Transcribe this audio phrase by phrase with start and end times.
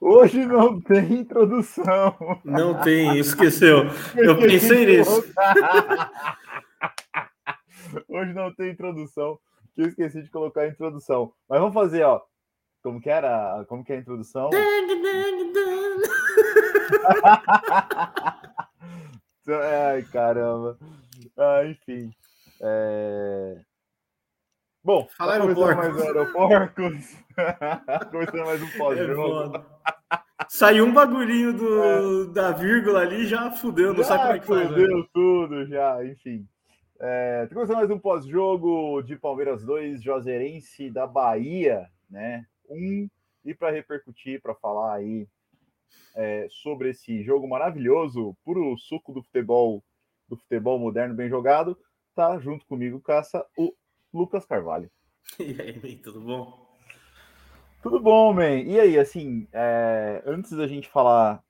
[0.00, 2.16] Hoje não tem introdução.
[2.44, 3.84] Não tem, esqueceu.
[4.16, 5.24] Eu pensei nisso.
[8.08, 9.38] Hoje não tem introdução,
[9.74, 11.32] que eu esqueci de colocar a introdução.
[11.48, 12.20] Mas vamos fazer, ó.
[12.82, 13.64] Como que era?
[13.68, 14.50] Como que é a introdução?
[19.48, 20.78] Ai, caramba.
[21.36, 22.10] Ah, enfim.
[22.60, 23.60] É...
[24.88, 25.92] Bom, Fala tá começando aeroporto.
[25.92, 27.24] mais um aeroporcos.
[28.10, 29.56] começando mais um pós-jogo.
[29.58, 34.46] É Saiu um bagulhinho do, da vírgula ali já fudeu, não sabe como é que
[34.46, 34.70] faz.
[34.70, 34.76] né?
[34.78, 36.48] fudeu tudo já, enfim.
[36.98, 42.46] É, tá começando mais um pós-jogo de Palmeiras 2, Juazeirense da Bahia, né?
[42.70, 43.10] Um,
[43.44, 45.28] e para repercutir, para falar aí
[46.16, 49.84] é, sobre esse jogo maravilhoso, puro suco do futebol,
[50.26, 51.76] do futebol moderno bem jogado,
[52.14, 53.74] tá junto comigo, Caça, o
[54.18, 54.90] Lucas Carvalho.
[55.38, 56.66] E aí, bem, tudo bom?
[57.82, 58.56] Tudo bom, man?
[58.60, 61.42] E aí, assim, é, antes da gente falar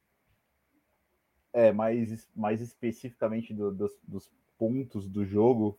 [1.52, 5.78] é, mais, mais especificamente do- dos, dos pontos do jogo,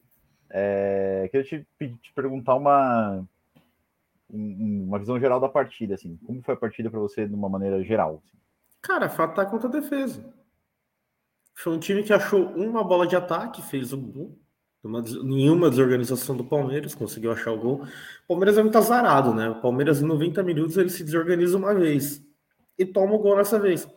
[0.49, 1.67] é, queria te,
[2.02, 3.23] te perguntar uma,
[4.30, 6.17] um- uma visão geral da partida, assim.
[6.25, 8.21] Como foi a partida para você de uma maneira geral?
[8.25, 8.38] assim?
[8.81, 10.33] Cara, ataque contra a defesa.
[11.53, 14.39] Foi um time que achou uma bola de ataque, fez um gol.
[14.83, 17.83] Uma nenhuma desorganização do Palmeiras, conseguiu achar o gol.
[18.23, 19.49] O Palmeiras é muito azarado, né?
[19.49, 22.23] O Palmeiras, em 90 minutos, ele se desorganiza uma vez
[22.77, 23.88] e toma o gol nessa vez.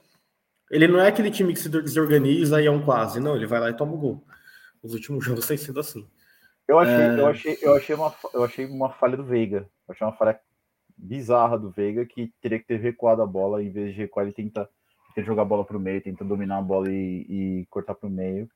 [0.70, 3.60] Ele não é aquele time que se desorganiza e é um quase, não, ele vai
[3.60, 4.24] lá e toma o gol.
[4.82, 6.08] Os últimos jogos têm sido assim.
[6.66, 7.20] Eu achei, É.
[7.20, 9.68] eu achei, eu achei, uma, eu achei uma falha do Veiga.
[9.86, 10.38] Eu achei uma falha
[10.96, 14.34] bizarra do Veiga que teria que ter recuado a bola em vez de recuar, ele
[14.34, 14.68] tenta,
[15.14, 18.08] tenta jogar a bola para o meio, tenta dominar a bola e, e cortar para
[18.08, 18.48] o meio.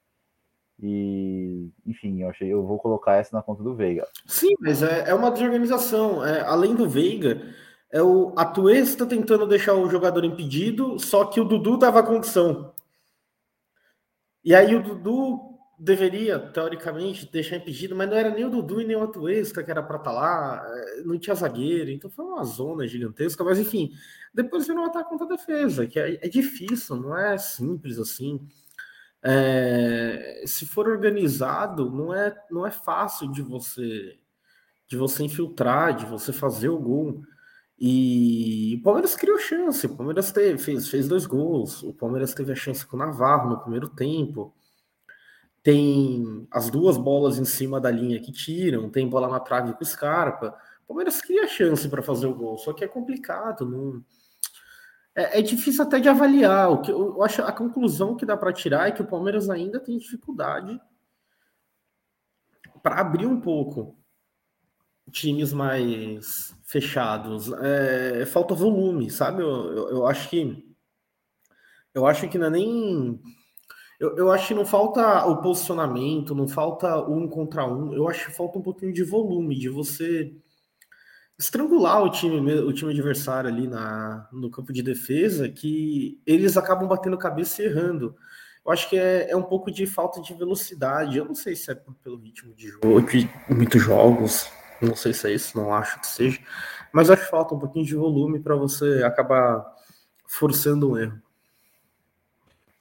[0.83, 4.07] E, enfim, eu achei, eu vou colocar essa na conta do Veiga.
[4.27, 6.25] Sim, mas é, é uma desorganização.
[6.25, 7.43] É, além do Veiga,
[7.91, 12.75] é o Atuesta tentando deixar o jogador impedido, só que o Dudu dava condição.
[14.45, 18.87] E aí o Dudu deveria, teoricamente, deixar impedido, mas não era nem o Dudu e
[18.87, 22.45] nem o Atuesta que era para estar lá, é, não tinha zagueiro, então foi uma
[22.45, 23.91] zona gigantesca, mas enfim,
[24.33, 28.47] depois virou um ataque contra a defesa, que é, é difícil, não é simples assim.
[29.23, 34.19] É, se for organizado, não é, não é fácil de você
[34.89, 37.23] de você infiltrar, de você fazer o gol.
[37.79, 42.53] E o Palmeiras criou chance, o Palmeiras teve, fez, fez dois gols, o Palmeiras teve
[42.53, 44.55] a chance com o Navarro no primeiro tempo.
[45.63, 49.83] Tem as duas bolas em cima da linha que tiram, tem bola na trave com
[49.83, 50.57] o Scarpa.
[50.85, 54.03] O Palmeiras cria chance para fazer o gol, só que é complicado, não,
[55.17, 56.71] é, é difícil até de avaliar.
[56.71, 59.81] O que eu, acho a conclusão que dá para tirar é que o Palmeiras ainda
[59.81, 60.79] tem dificuldade
[62.83, 63.99] para abrir um pouco
[65.11, 67.51] times mais fechados.
[67.55, 69.43] É, falta volume, sabe?
[69.43, 70.65] Eu, eu, eu acho que
[71.95, 73.19] eu acho que não é nem
[73.99, 77.95] eu, eu acho que não falta o posicionamento, não falta um contra um.
[77.95, 80.37] Eu acho que falta um pouquinho de volume, de você
[81.39, 86.89] estrangular o time, o time adversário ali na, no campo de defesa, que eles acabam
[86.89, 88.17] batendo cabeça e errando.
[88.65, 91.17] Eu acho que é, é um pouco de falta de velocidade.
[91.17, 94.51] Eu não sei se é pelo ritmo de jogo, de muitos jogos.
[94.81, 96.41] Não sei se é isso, não acho que seja.
[96.93, 99.65] Mas acho que falta um pouquinho de volume para você acabar
[100.27, 101.21] forçando um erro.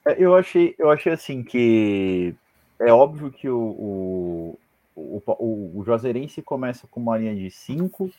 [0.05, 2.35] É, Eu achei, eu achei assim que
[2.79, 4.59] é óbvio que o, o,
[4.95, 8.11] o, o, o Juazeirense começa com uma linha de 5,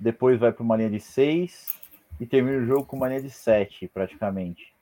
[0.00, 1.68] depois vai para uma linha de 6
[2.18, 4.74] e termina o jogo com uma linha de 7, praticamente.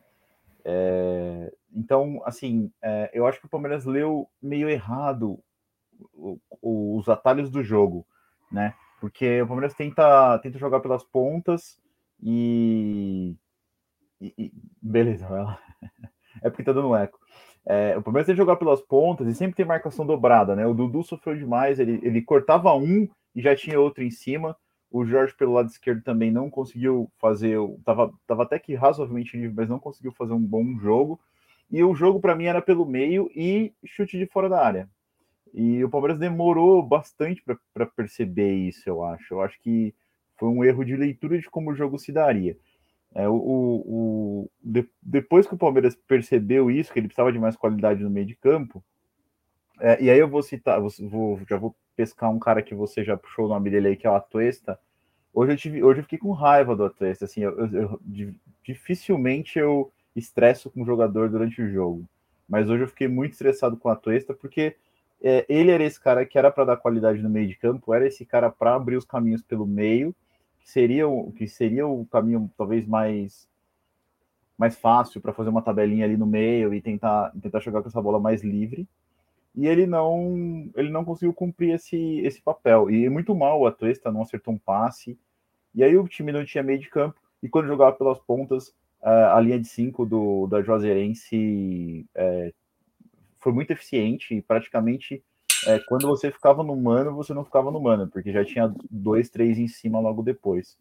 [0.64, 5.38] É, então, assim, é, eu acho que o Palmeiras leu meio errado
[6.14, 8.06] o- o- os atalhos do jogo,
[8.50, 8.74] né?
[9.00, 11.78] Porque o Palmeiras tenta, tenta jogar pelas pontas
[12.22, 13.34] e,
[14.20, 15.26] e- e- beleza.
[16.42, 17.18] É porque tá dando eco.
[17.66, 20.66] É, o Palmeiras tem que jogar pelas pontas e sempre tem marcação dobrada, né?
[20.66, 24.56] O Dudu sofreu demais, ele, ele cortava um e já tinha outro em cima.
[24.90, 29.54] O Jorge pelo lado esquerdo também não conseguiu fazer, tava, tava até que razoavelmente livre,
[29.56, 31.20] mas não conseguiu fazer um bom jogo.
[31.70, 34.88] E o jogo para mim era pelo meio e chute de fora da área.
[35.54, 37.42] E o Palmeiras demorou bastante
[37.74, 39.34] para perceber isso, eu acho.
[39.34, 39.94] Eu acho que
[40.36, 42.56] foi um erro de leitura de como o jogo se daria.
[43.14, 47.56] É, o, o- de- depois que o Palmeiras percebeu isso, que ele precisava de mais
[47.56, 48.84] qualidade no meio de campo,
[49.80, 53.16] é, e aí eu vou citar, vou- já vou pescar um cara que você já
[53.18, 54.78] puxou o nome dele aí, que é o Atuesta.
[55.34, 58.36] Hoje eu, tive, hoje eu fiquei com raiva do Atuesta, assim, eu, eu- eu- di-
[58.64, 62.04] dificilmente eu estresso com um jogador durante o jogo,
[62.48, 64.76] mas hoje eu fiquei muito estressado com o Atuesta, porque
[65.22, 68.06] é, ele era esse cara que era para dar qualidade no meio de campo, era
[68.06, 70.14] esse cara para abrir os caminhos pelo meio,
[70.60, 71.04] que seria,
[71.36, 73.48] que seria o caminho talvez mais
[74.56, 78.02] mais fácil para fazer uma tabelinha ali no meio e tentar, tentar jogar com essa
[78.02, 78.88] bola mais livre.
[79.58, 82.88] E ele não ele não conseguiu cumprir esse, esse papel.
[82.88, 85.18] E muito mal o Atuesta não acertou um passe.
[85.74, 87.20] E aí o time não tinha meio de campo.
[87.42, 88.72] E quando jogava pelas pontas,
[89.02, 92.52] a linha de 5 do, da Juazeirense é,
[93.40, 95.24] foi muito eficiente e praticamente
[95.66, 99.28] é, quando você ficava no mano, você não ficava no mano, porque já tinha dois,
[99.28, 100.78] três em cima logo depois.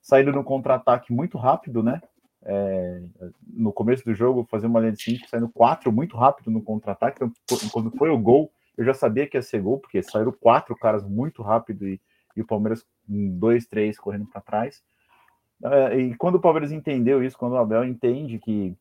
[0.00, 2.00] Saindo no contra-ataque muito rápido, né?
[2.42, 3.02] É,
[3.46, 7.22] no começo do jogo, fazer uma linha de 5, saindo 4 muito rápido no contra-ataque.
[7.22, 7.32] Então,
[7.70, 11.04] quando foi o gol, eu já sabia que ia ser gol, porque saíram quatro caras
[11.04, 12.00] muito rápido e,
[12.36, 14.82] e o Palmeiras com dois, três correndo para trás.
[15.62, 18.74] É, e quando o Palmeiras entendeu isso, quando o Abel entende que,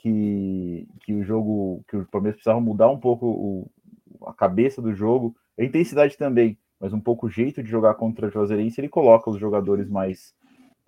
[0.00, 3.70] que, que o jogo, que o Palmeiras precisava mudar um pouco o,
[4.26, 8.26] a cabeça do jogo, a intensidade também, mas um pouco o jeito de jogar contra
[8.26, 10.34] o Juazeirense, ele coloca os jogadores mais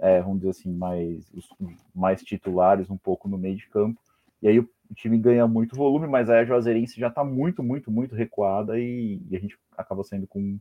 [0.00, 1.48] é, vamos dizer assim, mais, os,
[1.94, 4.00] mais titulares um pouco no meio de campo.
[4.42, 7.92] E aí o, time ganha muito volume, mas aí a Juazeirense já está muito, muito,
[7.92, 10.58] muito recuada e, e, a gente acaba saindo com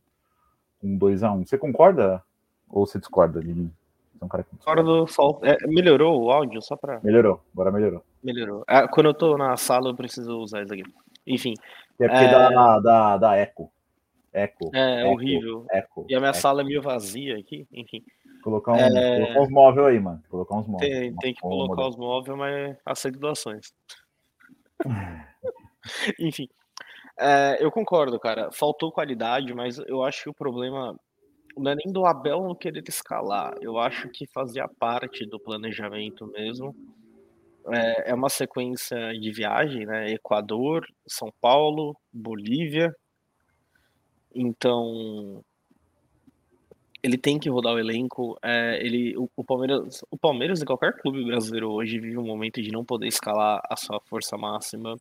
[0.82, 1.46] um 2 a 1 um.
[1.46, 2.22] Você concorda
[2.68, 3.40] ou você discorda?
[3.40, 5.06] É um cara Concordo,
[5.42, 7.00] é, melhorou o áudio só para.
[7.02, 8.04] Melhorou, agora melhorou.
[8.22, 8.64] Melhorou.
[8.68, 10.84] É, quando eu estou na sala, eu preciso usar isso aqui.
[11.26, 11.54] Enfim.
[11.98, 12.30] É porque é...
[12.30, 13.72] Da, da, da eco.
[14.32, 14.70] Eco.
[14.72, 15.66] É, eco, horrível.
[15.70, 16.38] Eco, e a minha eco.
[16.38, 18.04] sala é meio vazia aqui, enfim.
[18.42, 19.20] Colocar, um, é...
[19.20, 20.22] colocar uns móveis aí, mano.
[20.28, 20.90] Colocar uns móveis.
[20.90, 21.88] Tem, tem que colocar modelo.
[21.88, 23.72] os móveis, mas aceito doações.
[26.18, 26.48] Enfim.
[27.18, 28.50] É, eu concordo, cara.
[28.50, 30.98] Faltou qualidade, mas eu acho que o problema
[31.56, 33.54] não é nem do Abel não querer escalar.
[33.60, 36.74] Eu acho que fazia parte do planejamento mesmo.
[37.68, 40.10] É, é uma sequência de viagem, né?
[40.10, 42.94] Equador, São Paulo, Bolívia.
[44.34, 45.44] Então,
[47.02, 48.38] ele tem que rodar o elenco.
[48.42, 52.62] É, ele, o, o, Palmeiras, o Palmeiras e qualquer clube brasileiro hoje vive um momento
[52.62, 54.96] de não poder escalar a sua força máxima,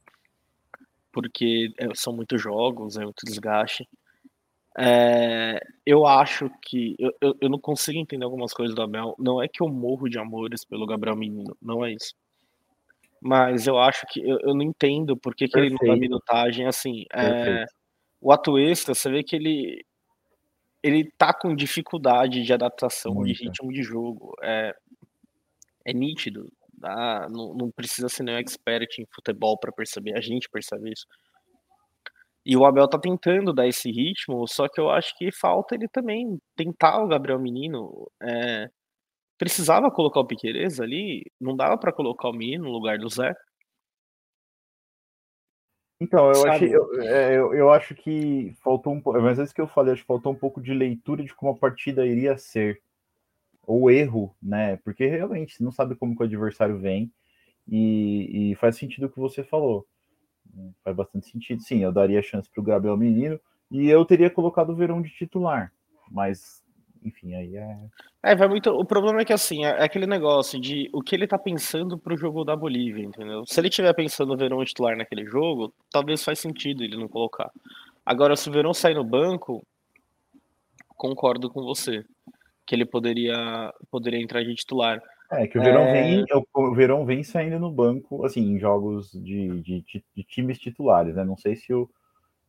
[1.11, 3.87] porque é, são muitos jogos, é muito desgaste.
[4.77, 9.15] É, eu acho que eu, eu, eu, não consigo entender algumas coisas do Abel.
[9.19, 12.13] Não é que eu morro de amores pelo Gabriel Menino, não é isso.
[13.21, 16.65] Mas eu acho que eu, eu não entendo por que, que ele não dá minutagem
[16.65, 17.03] assim.
[17.13, 17.65] É,
[18.21, 19.85] o Atuesta, você vê que ele
[20.81, 23.33] ele tá com dificuldade de adaptação Muita.
[23.33, 24.35] de ritmo de jogo.
[24.41, 24.73] É,
[25.85, 26.51] é nítido.
[26.79, 27.27] Tá?
[27.29, 30.17] Não, não precisa ser nenhum expert em futebol para perceber.
[30.17, 31.05] A gente percebe isso.
[32.45, 35.87] E o Abel tá tentando dar esse ritmo, só que eu acho que falta ele
[35.87, 38.09] também tentar o Gabriel Menino.
[38.23, 38.69] É,
[39.37, 43.35] precisava colocar o Piqueires ali, não dava para colocar o Menino no lugar do Zé.
[45.99, 49.59] Então, eu, achei, eu, é, eu, eu, acho que faltou um pouco, mas antes que
[49.59, 52.81] eu falei, acho que faltou um pouco de leitura de como a partida iria ser.
[53.67, 54.77] Ou erro, né?
[54.77, 57.11] Porque realmente você não sabe como que o adversário vem.
[57.67, 59.85] E, e faz sentido o que você falou.
[60.83, 61.83] Faz bastante sentido, sim.
[61.83, 65.71] Eu daria chance para o Gabriel Menino e eu teria colocado o Verão de titular.
[66.09, 66.63] Mas
[67.03, 67.77] enfim, aí é.
[68.23, 68.69] É, vai muito.
[68.69, 72.17] O problema é que assim, é aquele negócio de o que ele tá pensando pro
[72.17, 73.45] jogo da Bolívia, entendeu?
[73.45, 77.51] Se ele tiver pensando no Verão titular naquele jogo, talvez faz sentido ele não colocar.
[78.05, 79.65] Agora, se o Verão sair no banco,
[80.95, 82.03] concordo com você.
[82.65, 85.01] Que ele poderia, poderia entrar de titular.
[85.31, 85.93] É, que o Verão, é...
[85.93, 90.59] Vem, o Verão vem saindo no banco, assim, em jogos de, de, de, de times
[90.59, 91.23] titulares, né?
[91.23, 91.89] Não sei se o,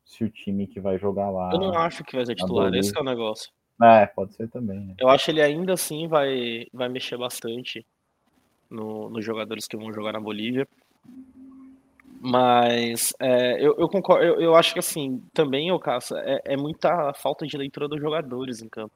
[0.05, 1.51] se o time que vai jogar lá.
[1.53, 3.51] Eu não acho que vai ser titular, esse é o negócio.
[3.83, 4.81] É, pode ser também.
[4.81, 4.95] Né?
[4.99, 7.85] Eu acho que ele ainda assim vai, vai mexer bastante
[8.69, 10.69] no, nos jogadores que vão jogar na Bolívia.
[12.23, 16.57] Mas é, eu, eu, concordo, eu, eu, acho que assim, também, o Caça, é, é,
[16.57, 18.93] muita falta de leitura dos jogadores em campo.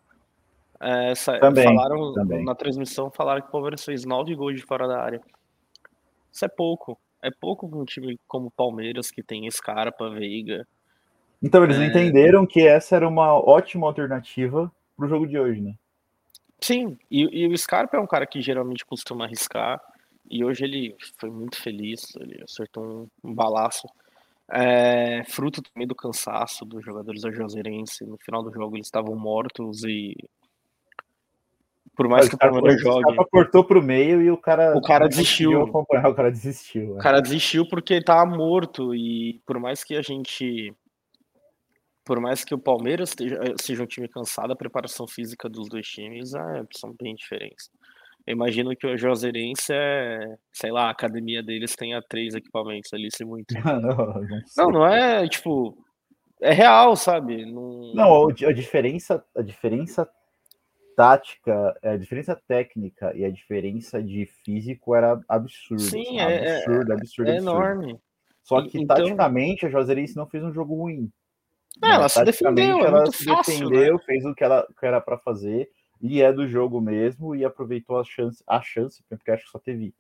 [0.78, 2.44] É, essa, também, falaram também.
[2.44, 5.22] na transmissão, falaram que o Palmeiras fez nove gols de fora da área.
[6.30, 6.98] Isso é pouco.
[7.22, 10.66] É pouco para um time como o Palmeiras, que tem Scarpa, Veiga,
[11.44, 11.86] então eles é...
[11.86, 15.74] entenderam que essa era uma ótima alternativa para o jogo de hoje, né?
[16.60, 19.80] Sim, e, e, o Scarpa é um cara que geralmente costuma arriscar,
[20.30, 22.84] e hoje ele foi muito feliz, ele acertou
[23.22, 23.86] um, um balaço.
[24.50, 28.04] É, fruto também do cansaço dos jogadores da Juazeirense.
[28.04, 30.14] No final do jogo eles estavam mortos e
[31.96, 33.18] por mais que o Palmeiras jogue.
[33.18, 34.76] O cortou pro meio e o cara.
[34.76, 35.62] O cara desistiu.
[35.62, 36.94] Acompanhar, o cara desistiu.
[36.94, 38.94] O cara desistiu porque ele tava morto.
[38.94, 40.74] E por mais que a gente
[42.04, 45.68] por mais que o Palmeiras esteja, eh, seja um time cansado, a preparação física dos
[45.68, 47.70] dois times é, são bem diferentes.
[48.26, 53.08] Eu imagino que o Juazeirense é, sei lá, a academia deles tenha três equipamentos ali,
[53.11, 53.52] se muito.
[53.64, 54.23] não, não,
[54.56, 55.76] não, não, é, tipo,
[56.40, 57.44] é real, sabe?
[57.44, 57.92] Não...
[57.94, 60.08] não, a diferença, a diferença
[60.96, 65.82] tática, a diferença técnica e a diferença de físico era absurda.
[65.82, 67.50] Sim, é, absurdo, é, absurdo, é absurdo.
[67.50, 68.00] enorme.
[68.42, 71.11] Só que Então- taticamente a Juazeirense não fez um jogo ruim.
[71.83, 71.95] É, Né?
[71.95, 73.76] ela se defendeu, é ela muito se fácil, né?
[73.76, 77.45] defendeu, fez o que ela que era para fazer e é do jogo mesmo e
[77.45, 79.95] aproveitou a chance, a chance, porque acho que só teve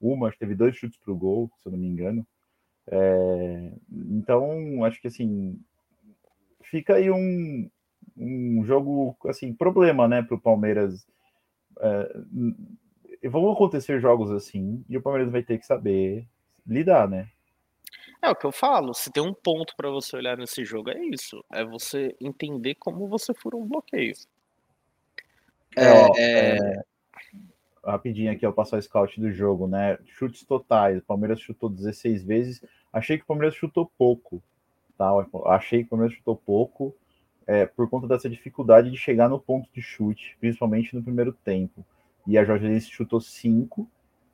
[0.00, 2.26] uma, acho que teve dois chutes pro gol, se eu não me engano.
[2.86, 5.58] É, então, acho que assim
[6.62, 7.70] fica aí um,
[8.16, 11.06] um jogo assim problema, né, para o Palmeiras.
[11.80, 16.26] É, vão acontecer jogos assim e o Palmeiras vai ter que saber
[16.66, 17.28] lidar, né?
[18.24, 18.94] É o que eu falo.
[18.94, 21.44] Se tem um ponto pra você olhar nesse jogo, é isso.
[21.52, 24.14] É você entender como você fura um bloqueio.
[25.76, 26.82] É, ó, É,
[27.84, 29.98] rapidinho aqui, eu passar o scout do jogo, né?
[30.06, 30.98] Chutes totais.
[30.98, 32.64] O Palmeiras chutou 16 vezes.
[32.90, 34.42] Achei que o Palmeiras chutou pouco,
[34.96, 35.10] tá?
[35.48, 36.96] Achei que o Palmeiras chutou pouco
[37.46, 41.84] é, por conta dessa dificuldade de chegar no ponto de chute, principalmente no primeiro tempo.
[42.26, 43.86] E a Jorge Alice chutou 5,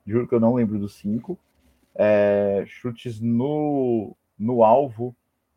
[0.07, 1.37] juro que eu não lembro dos 5.
[1.95, 5.15] É, chutes no, no alvo,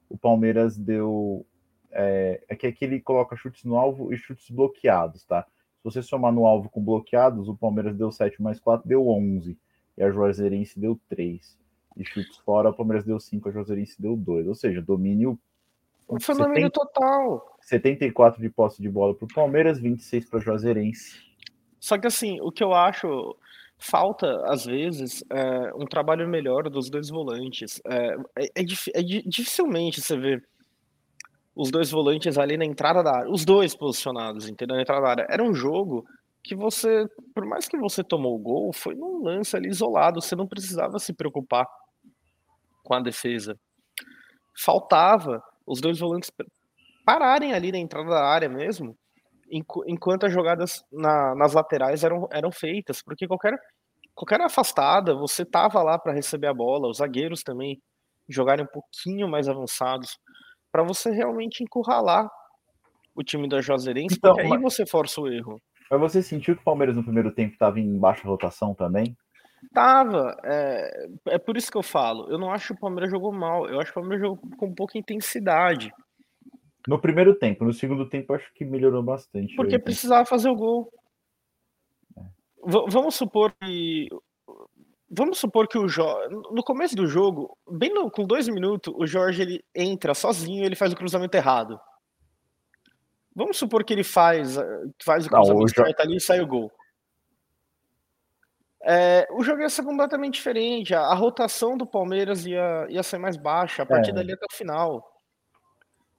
[0.08, 1.46] o Palmeiras deu.
[1.90, 5.42] É, é que aqui ele coloca chutes no alvo e chutes bloqueados, tá?
[5.42, 9.56] Se você somar no alvo com bloqueados, o Palmeiras deu 7 mais 4, deu 11.
[9.96, 11.56] E a Juazeirense deu 3.
[11.96, 14.48] E chutes fora, o Palmeiras deu 5, a Juazeirense deu 2.
[14.48, 15.38] Ou seja, domínio
[16.08, 17.56] um fenômeno total.
[17.60, 21.18] 74 de posse de bola para o Palmeiras, 26 para a Juazeirense.
[21.80, 23.36] Só que assim, o que eu acho
[23.78, 27.80] falta, às vezes, é um trabalho melhor dos dois volantes.
[27.86, 28.64] É, é, é
[28.94, 30.42] é di- dificilmente você vê
[31.54, 34.76] os dois volantes ali na entrada da área, os dois posicionados, entendeu?
[34.76, 35.26] Na entrada da área.
[35.30, 36.04] Era um jogo
[36.42, 40.34] que você, por mais que você tomou o gol, foi num lance ali isolado, você
[40.34, 41.66] não precisava se preocupar
[42.82, 43.58] com a defesa.
[44.58, 46.30] Faltava os dois volantes
[47.04, 48.96] pararem ali na entrada da área mesmo,
[49.50, 53.58] enquanto as jogadas na- nas laterais eram, eram feitas, porque qualquer,
[54.14, 57.80] qualquer afastada, você tava lá para receber a bola, os zagueiros também
[58.28, 60.18] jogarem um pouquinho mais avançados,
[60.72, 62.28] para você realmente encurralar
[63.14, 65.60] o time da Juazeirense, Então, porque aí mas- você força o erro.
[65.90, 69.16] Mas você sentiu que o Palmeiras no primeiro tempo estava em baixa rotação também?
[69.72, 73.32] Tava, é, é por isso que eu falo, eu não acho que o Palmeiras jogou
[73.32, 75.92] mal, eu acho que o Palmeiras jogou com pouca intensidade,
[76.86, 79.54] No primeiro tempo, no segundo tempo acho que melhorou bastante.
[79.56, 80.92] porque precisava fazer o gol.
[82.66, 84.08] V- vamos supor que.
[85.10, 86.28] Vamos supor que o Jorge.
[86.50, 90.66] No começo do jogo, bem no- com dois minutos, o Jorge ele entra sozinho e
[90.66, 91.78] ele faz o cruzamento errado.
[93.34, 94.56] Vamos supor que ele faz,
[95.02, 96.70] faz o Não, o cruzamento Jo- certo ali e sai o gol.
[98.82, 100.94] É, o jogo ia ser completamente diferente.
[100.94, 104.14] A, a rotação do Palmeiras ia, ia ser mais baixa a partir É.
[104.14, 105.13] dali até o final.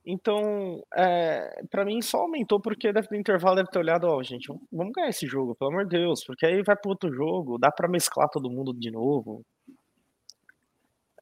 [0.05, 4.47] Então, é, para mim só aumentou porque deve do intervalo deve ter olhado, ó, gente,
[4.71, 7.71] vamos- ganhar esse jogo, pelo amor de Deus, porque aí vai pro outro jogo, dá
[7.71, 9.43] para mesclar todo mundo de novo.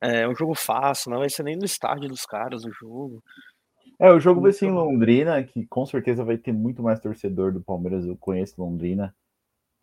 [0.01, 3.23] É um jogo fácil, não vai ser nem no estádio dos caras o jogo.
[3.97, 7.53] É, o jogo vai ser em Londrina, que com certeza vai ter muito mais torcedor
[7.53, 8.05] do Palmeiras.
[8.05, 9.15] Eu conheço Londrina.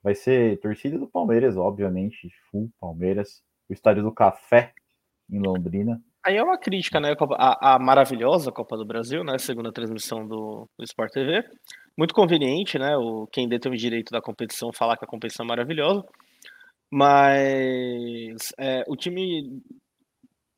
[0.02, 3.42] Vai ser torcida do Palmeiras, obviamente, full Palmeiras.
[3.69, 4.75] O estádio do Café
[5.30, 6.02] em Londrina.
[6.24, 7.14] Aí é uma crítica, né?
[7.38, 9.38] a A, maravilhosa Copa do Brasil, né?
[9.38, 11.42] Segunda transmissão do, do Sport TV.
[11.96, 12.96] Muito conveniente, né?
[12.96, 16.04] O, quem detém o direito da competição falar que a competição é maravilhosa.
[16.90, 19.62] Mas é, o time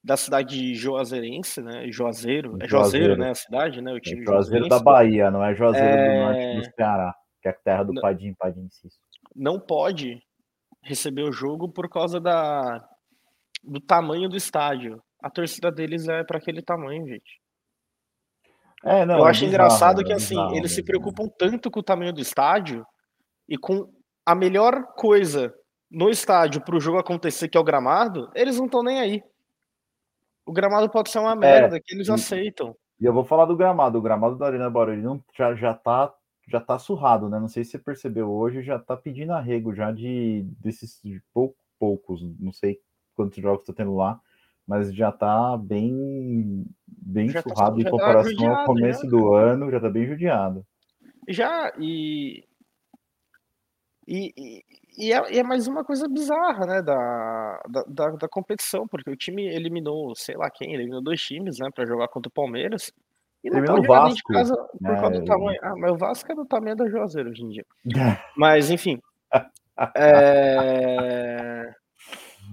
[0.02, 1.86] da cidade de Juazeirense, né?
[1.90, 3.16] Juazeiro, é Juazeiro, Juazeiro.
[3.16, 3.30] né?
[3.30, 3.92] A cidade, né?
[3.92, 6.24] O É time Juazeiro da Bahia, não é Juazeiro do É.
[6.24, 8.02] Norte do Ceará, que é a terra do Não.
[8.02, 8.94] Padim, Padim Cis.
[9.36, 10.20] não pode
[10.82, 12.84] receber o jogo por causa da,
[13.62, 15.00] do tamanho do estádio.
[15.22, 17.40] A torcida deles é para aquele tamanho, gente.
[18.84, 21.28] É, não, eu é acho bizarro, engraçado é que assim, bizarro eles se mesmo, preocupam
[21.38, 22.84] tanto com o tamanho do estádio
[23.48, 23.88] e com
[24.26, 25.54] a melhor coisa
[25.88, 29.22] no estádio para o jogo acontecer, que é o gramado, eles não estão nem aí.
[30.44, 32.74] O gramado pode ser uma merda que eles e- aceitam.
[33.00, 33.98] E eu vou falar do gramado.
[33.98, 35.02] O gramado da Arena Barueri
[35.36, 36.12] já, já, tá,
[36.48, 37.38] já tá surrado, né?
[37.38, 41.56] Não sei se você percebeu hoje, já tá pedindo arrego já de desses de pou-
[41.78, 42.80] poucos, não sei
[43.14, 44.20] quantos jogos tá tendo lá,
[44.66, 49.04] mas já tá bem, bem Já tá- surrado já em tá comparação judiado, ao começo
[49.04, 50.64] já, do ano, já tá bem judiado.
[51.28, 52.44] Já, e.
[54.06, 54.64] E, e,
[54.98, 59.08] e é, e é mais uma coisa bizarra, né, da, da, da, da competição, porque
[59.08, 62.92] o time eliminou, sei lá quem, eliminou dois times, né, pra jogar contra o Palmeiras.
[63.44, 65.58] E não Eliminou pode o jogar dentro de Vasco, casa por né, causa do tamanho.
[65.62, 67.66] Ah, mas o Vasco é do tamanho da Juazeiro hoje em dia.
[68.36, 69.00] Mas, enfim.
[69.96, 71.74] É.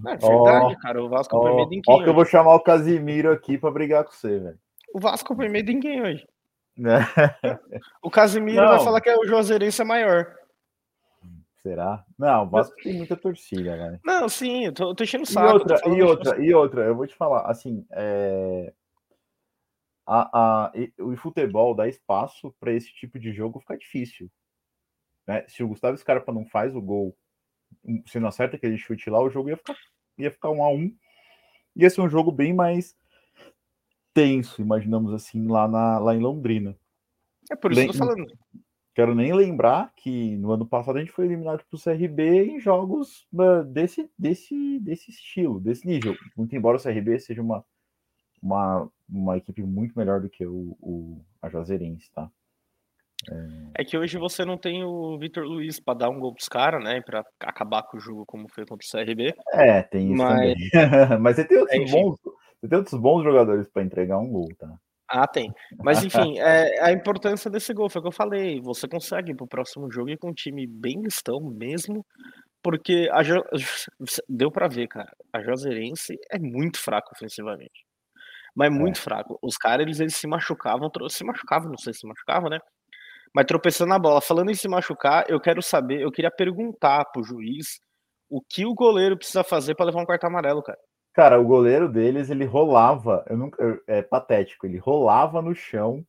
[0.07, 1.03] É verdade, cara.
[1.03, 3.57] O Vasco foi Ó, meio em ó quem que eu vou chamar o Casimiro aqui
[3.57, 4.59] pra brigar com você, velho.
[4.93, 6.27] O Vasco foi meio em quem hoje?
[8.01, 8.69] o Casimiro não.
[8.69, 10.35] vai falar que o Juazeirense é maior.
[11.57, 12.05] Será?
[12.17, 13.99] Não, o Vasco tem muita torcida, né?
[14.05, 15.47] Não, sim, eu tô, tô enchendo o saco.
[15.47, 18.73] E outra, e outra, e outra, eu vou te falar, assim, é...
[20.07, 24.31] a, a, o futebol dá espaço para esse tipo de jogo ficar difícil.
[25.27, 25.45] Né?
[25.49, 27.15] Se o Gustavo Scarpa não faz o gol,
[28.05, 29.75] se não acerta aquele chute lá, o jogo ia ficar,
[30.17, 30.93] ia ficar um a um.
[31.75, 32.95] Ia ser um jogo bem mais
[34.13, 36.75] tenso, imaginamos assim, lá, na, lá em Londrina.
[37.49, 38.27] É por isso que eu tô falando.
[38.93, 42.59] Quero nem lembrar que no ano passado a gente foi eliminado para o CRB em
[42.59, 43.25] jogos
[43.67, 46.15] desse, desse, desse estilo, desse nível.
[46.35, 47.63] Muito embora o CRB seja uma,
[48.41, 52.29] uma, uma equipe muito melhor do que o, o a Juazeirense, tá?
[53.31, 53.81] É...
[53.81, 53.85] é...
[53.85, 57.01] que hoje você não tem o Vitor Luiz para dar um gol pros caras, né?
[57.01, 59.35] Para acabar com o jogo como foi contra o CRB.
[59.53, 60.39] É, tem isso mas...
[60.39, 60.55] também.
[61.19, 62.17] mas você tem outros, é, bons,
[62.61, 64.73] você tem outros bons jogadores para entregar um gol, tá?
[65.11, 65.51] Ah, tem.
[65.83, 68.61] Mas enfim, é, a importância desse gol foi o que eu falei.
[68.61, 72.05] Você consegue ir pro próximo jogo e com um time bem listão mesmo,
[72.61, 73.41] porque a jo...
[74.29, 75.11] deu para ver, cara.
[75.33, 77.83] A Juazeirense é muito fraco ofensivamente.
[78.55, 79.01] Mas é muito é.
[79.01, 79.39] fraco.
[79.41, 82.59] Os caras, eles, eles se machucavam, se machucavam, não sei se machucavam, né?
[83.33, 84.21] Mas tropeçando na bola.
[84.21, 87.79] Falando em se machucar, eu quero saber, eu queria perguntar pro juiz
[88.29, 90.79] o que o goleiro precisa fazer para levar um quarto amarelo, cara.
[91.13, 96.05] Cara, o goleiro deles, ele rolava, eu nunca, eu, é patético, ele rolava no chão,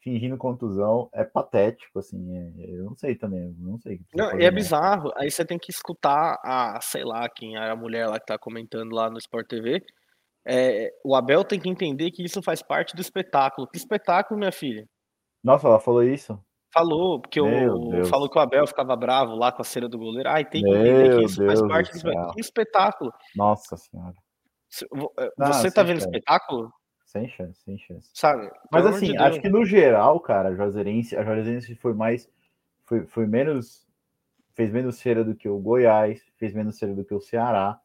[0.00, 4.00] fingindo contusão, é patético, assim, é, eu não sei também, não sei.
[4.14, 8.08] Não, é bizarro, aí você tem que escutar a, sei lá, quem era a mulher
[8.08, 9.82] lá que tá comentando lá no Sport TV,
[10.44, 13.68] é, o Abel tem que entender que isso faz parte do espetáculo.
[13.68, 14.88] Que espetáculo, minha filha?
[15.42, 16.38] Nossa, ela falou isso?
[16.72, 20.28] Falou, porque o, falou que o Abel ficava bravo lá com a cera do goleiro.
[20.28, 22.32] Ai, tem que entender que isso Deus faz parte do espetáculo.
[22.32, 23.12] Que espetáculo.
[23.36, 24.14] Nossa senhora.
[25.18, 26.06] Eh, você tá vendo chance.
[26.06, 26.72] espetáculo?
[27.04, 28.08] Sem chance, sem chance.
[28.14, 28.50] Sabe?
[28.70, 32.26] Mas assim, de acho que no geral, cara, a Juazeirense, a Juazeirense foi mais.
[32.84, 33.86] Foi, foi menos.
[34.54, 37.78] Fez menos cera do que o Goiás, fez menos cera do que o Ceará.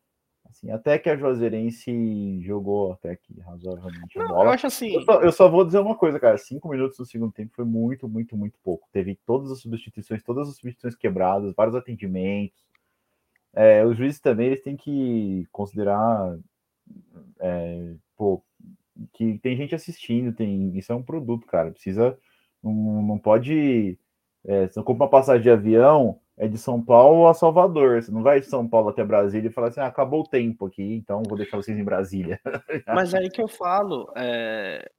[0.49, 4.43] Assim, até que a Juazeirense jogou até aqui razoavelmente Não.
[4.43, 4.93] Eu acho assim.
[4.93, 6.37] Eu só, eu só, vou dizer uma coisa, cara.
[6.37, 8.87] Cinco minutos no segundo tempo foi muito, muito, muito pouco.
[8.91, 12.65] Teve todas as substituições, todas as substituições quebradas, vários atendimentos.
[13.53, 16.37] É, os juízes também eles têm que considerar
[17.39, 18.43] é, pô,
[19.13, 21.71] que tem gente assistindo, tem isso é um produto, cara.
[21.71, 22.17] Precisa,
[22.63, 23.97] não, não pode.
[24.47, 28.01] É, você compra uma passagem de avião, é de São Paulo a Salvador.
[28.01, 30.65] Você não vai de São Paulo até Brasília e falar assim: ah, acabou o tempo
[30.65, 32.39] aqui, então vou deixar vocês em Brasília.
[32.87, 34.89] Mas aí que eu falo, é...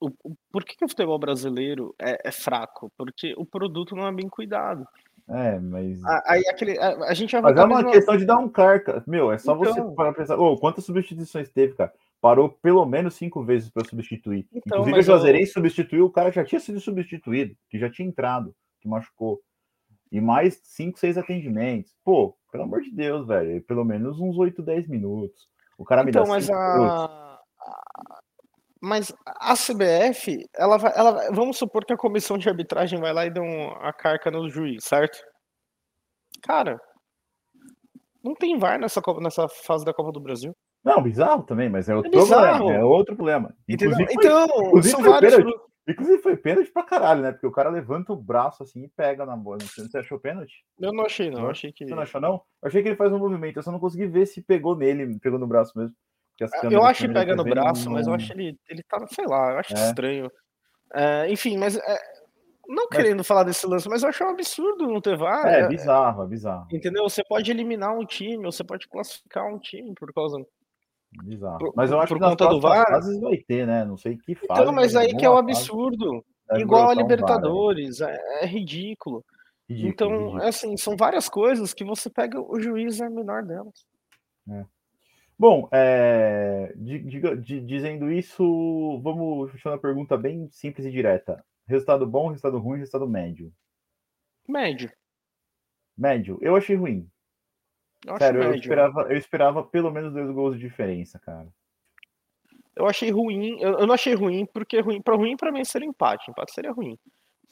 [0.00, 2.92] o, o, por que, que o futebol brasileiro é, é fraco?
[2.96, 4.86] Porque o produto não é bem cuidado.
[5.30, 6.00] É, mas.
[6.24, 9.04] Aí aquele, a, a gente Mas é uma questão de dar um carca.
[9.06, 9.74] Meu, é só então...
[9.74, 10.38] você para pensar.
[10.38, 11.92] Oh, quantas substituições teve, cara?
[12.18, 14.46] Parou pelo menos cinco vezes para substituir.
[14.52, 15.54] Então, Inclusive, o Juazeirense eu...
[15.54, 19.40] substituiu, o cara já tinha sido substituído, que já tinha entrado, que machucou.
[20.10, 21.94] E mais cinco, seis atendimentos.
[22.04, 23.62] Pô, pelo amor de Deus, velho.
[23.64, 25.48] Pelo menos uns 8, 10 minutos.
[25.76, 27.38] O cara me então, dá mas a...
[28.80, 33.26] Mas a CBF, ela vai, ela, vamos supor que a comissão de arbitragem vai lá
[33.26, 35.18] e dá um, a carca no juiz, certo?
[36.44, 36.80] Cara,
[38.22, 40.54] não tem VAR nessa, nessa fase da Copa do Brasil.
[40.84, 42.72] Não, bizarro também, mas é outro é problema.
[42.72, 43.54] É outro problema.
[43.68, 45.34] Inclusive, então, inclusive são vários.
[45.34, 47.32] Pênalti, inclusive foi pênalti pra caralho, né?
[47.32, 49.58] Porque o cara levanta o braço assim e pega na bola.
[49.60, 50.64] Você achou pênalti?
[50.78, 51.44] Eu não achei, não.
[51.44, 51.86] Eu achei que.
[51.86, 52.42] Você não achou, não?
[52.62, 55.18] Eu achei que ele faz um movimento, eu só não consegui ver se pegou nele,
[55.18, 55.94] pegou no braço mesmo.
[56.70, 59.58] Eu acho que pega no braço, mas eu acho ele, ele tá, sei lá, eu
[59.58, 59.88] acho é.
[59.88, 60.30] estranho.
[60.94, 61.98] É, enfim, mas é,
[62.68, 62.96] não mas...
[62.96, 65.46] querendo falar desse lance, mas eu acho um absurdo não ter VAR.
[65.46, 66.68] É, é bizarro, é bizarro.
[66.72, 67.02] Entendeu?
[67.08, 70.38] Você pode eliminar um time, você pode classificar um time por causa.
[71.12, 71.58] Bizarro.
[71.58, 72.86] Por, mas eu acho que conta do VAR.
[72.86, 73.84] Fases vai ter, né?
[73.84, 74.60] Não sei que fase.
[74.60, 76.24] Então, mas aí que é o absurdo.
[76.52, 79.24] Igual a Libertadores, VAR, é, é, ridículo.
[79.68, 79.90] ridículo.
[79.90, 80.42] Então, ridículo.
[80.42, 83.86] assim, são várias coisas que você pega, o juiz é menor delas.
[84.50, 84.64] É.
[85.38, 91.44] Bom, é, dizendo isso, vamos fechando a pergunta bem simples e direta.
[91.66, 93.52] Resultado bom, resultado ruim, resultado médio?
[94.48, 94.90] Médio.
[95.96, 96.38] Médio.
[96.40, 97.08] Eu achei ruim.
[98.06, 101.48] Eu Sério, eu esperava, eu esperava pelo menos dois gols de diferença, cara.
[102.76, 103.60] Eu achei ruim.
[103.60, 106.30] Eu, eu não achei ruim, porque ruim para ruim para mim seria empate.
[106.30, 106.96] Empate seria ruim.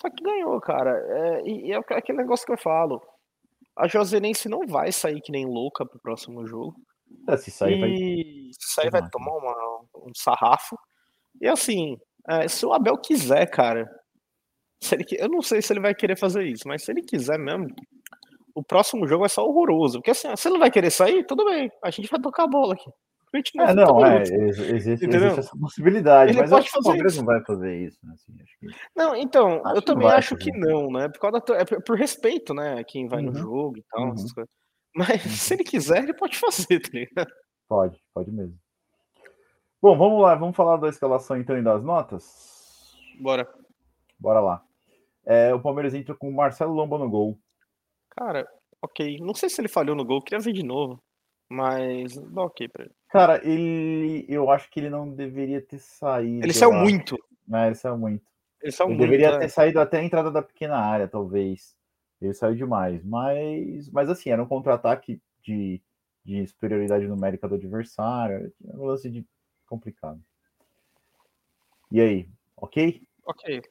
[0.01, 0.93] Só que ganhou, cara.
[0.93, 3.03] É, e, e é aquele negócio que eu falo.
[3.77, 6.77] A Josenense não vai sair que nem louca pro próximo jogo.
[7.29, 7.91] É, se sair, vai...
[7.91, 10.77] se sair vai tomar uma, um sarrafo.
[11.41, 13.87] E assim, é, se o Abel quiser, cara,
[14.83, 17.39] se ele, eu não sei se ele vai querer fazer isso, mas se ele quiser
[17.39, 17.67] mesmo,
[18.57, 19.99] o próximo jogo vai ser horroroso.
[19.99, 22.75] Porque assim, se ele vai querer sair, tudo bem, a gente vai tocar a bola
[22.75, 22.91] aqui.
[23.59, 27.45] É, não, é, existe, existe, essa possibilidade, ele mas pode fazer o Palmeiras não vai
[27.45, 28.15] fazer isso, né?
[28.15, 28.67] Assim, que...
[28.97, 31.09] Não, então, acho eu também acho que não, né?
[31.09, 32.83] Por, causa da, é por respeito, né?
[32.85, 33.33] Quem vai uhum.
[33.33, 34.15] no jogo e tal, uhum.
[34.95, 35.31] Mas uhum.
[35.33, 37.31] se ele quiser, ele pode fazer, tá ligado?
[37.69, 38.57] Pode, pode mesmo.
[39.83, 42.97] Bom, vamos lá, vamos falar da escalação então e das notas?
[43.21, 43.47] Bora.
[44.19, 44.63] Bora lá.
[45.27, 47.39] É, o Palmeiras entra com o Marcelo Lomba no gol.
[48.17, 48.49] Cara,
[48.81, 49.19] ok.
[49.21, 51.03] Não sei se ele falhou no gol, queria ver de novo.
[51.49, 52.95] Mas dá ok pra ele.
[53.09, 54.25] Cara, ele.
[54.29, 56.45] Eu acho que ele não deveria ter saído.
[56.45, 57.17] Ele saiu muito.
[57.53, 58.25] É, ele saiu muito.
[58.61, 59.39] Ele, saiu ele muito, deveria é.
[59.39, 61.77] ter saído até a entrada da pequena área, talvez.
[62.21, 63.05] Ele saiu demais.
[63.05, 65.81] Mas, mas assim, era um contra-ataque de,
[66.25, 68.53] de superioridade numérica do adversário.
[68.65, 69.25] Um lance de
[69.69, 70.21] complicado.
[71.93, 73.01] E aí, ok?
[73.25, 73.63] Ok.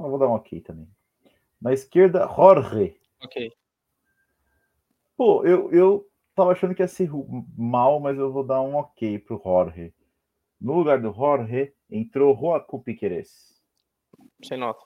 [0.00, 0.88] Eu vou dar um ok também.
[1.60, 2.96] Na esquerda, Jorge.
[3.22, 3.52] Ok.
[5.16, 7.10] Pô, eu, eu tava achando que ia ser
[7.56, 9.92] mal, mas eu vou dar um ok pro Jorge.
[10.60, 13.60] No lugar do Jorge, entrou Joaquim Piqueires.
[14.44, 14.84] Sem nota.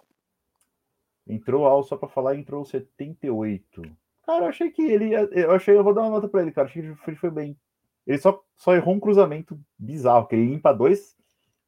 [1.26, 3.82] Entrou Al só para falar, entrou 78.
[4.24, 6.52] Cara, eu achei que ele ia, eu achei, eu vou dar uma nota para ele,
[6.52, 6.68] cara.
[6.68, 7.58] Achei que ele foi bem.
[8.06, 11.16] Ele só, só errou um cruzamento bizarro, que ele limpa dois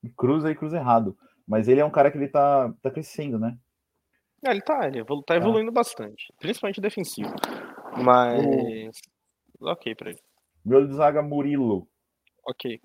[0.03, 1.17] e cruza e cruza errado.
[1.47, 3.59] Mas ele é um cara que ele tá, tá crescendo, né?
[4.45, 5.75] É, ele tá, ele tá evoluindo é.
[5.75, 7.35] bastante, principalmente defensivo.
[8.03, 9.01] Mas.
[9.59, 9.71] O...
[9.71, 10.21] Ok pra ele.
[10.65, 11.89] Meu de zaga Murilo.
[12.47, 12.81] Ok.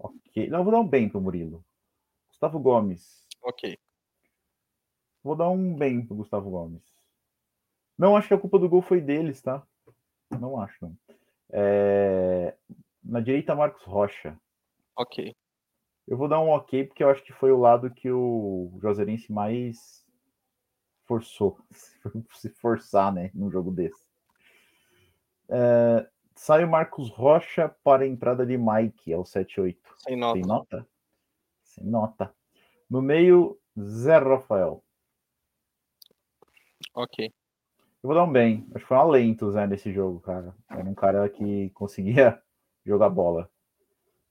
[0.00, 0.48] Ok.
[0.48, 1.64] Não, vou dar um bem pro Murilo.
[2.30, 3.26] Gustavo Gomes.
[3.42, 3.78] Ok.
[5.22, 6.82] Vou dar um bem pro Gustavo Gomes.
[7.98, 9.62] Não acho que a culpa do gol foi deles, tá?
[10.30, 10.96] Não acho, não.
[11.50, 12.56] É...
[13.04, 14.38] Na direita, Marcos Rocha.
[14.96, 15.34] Ok.
[16.06, 19.30] Eu vou dar um ok, porque eu acho que foi o lado que o Joserense
[19.30, 20.01] mais
[21.06, 21.58] forçou.
[22.34, 23.30] Se forçar, né?
[23.34, 24.06] Num jogo desse.
[25.48, 29.76] É, sai o Marcos Rocha para a entrada de Mike, é o 7-8.
[29.98, 30.34] Sem nota.
[30.34, 30.88] Sem nota?
[31.62, 32.34] Sem nota.
[32.88, 34.82] No meio, Zé Rafael.
[36.94, 37.26] Ok.
[38.02, 38.66] Eu vou dar um bem.
[38.74, 40.54] Acho que foi um alento, Zé, nesse jogo, cara.
[40.68, 42.42] Era um cara que conseguia
[42.84, 43.48] jogar bola.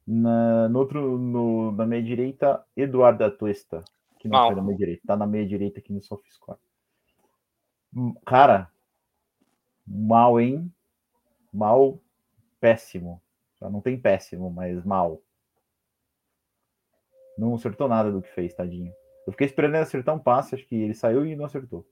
[0.06, 3.84] Na, no outro, no, na meia direita, Eduardo Atuesta.
[4.22, 5.02] Que não foi na meia direita.
[5.08, 6.60] Tá na meia direita aqui no SofaScore.
[7.92, 8.70] Hum, cara,
[9.86, 10.72] mal, hein?
[11.52, 12.00] Mal,
[12.60, 13.20] péssimo.
[13.60, 15.20] Já não tem péssimo, mas mal.
[17.36, 18.94] Não acertou nada do que fez, tadinho.
[19.26, 21.84] Eu fiquei esperando ele acertar um passe, acho que ele saiu e não acertou.